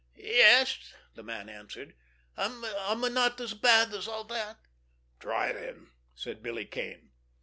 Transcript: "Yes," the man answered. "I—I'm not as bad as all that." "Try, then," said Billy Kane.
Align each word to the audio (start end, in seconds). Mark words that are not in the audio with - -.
"Yes," 0.17 0.95
the 1.13 1.21
man 1.21 1.47
answered. 1.47 1.93
"I—I'm 2.35 3.01
not 3.13 3.39
as 3.39 3.53
bad 3.53 3.93
as 3.93 4.07
all 4.07 4.23
that." 4.23 4.57
"Try, 5.19 5.53
then," 5.53 5.91
said 6.15 6.41
Billy 6.41 6.65
Kane. 6.65 7.11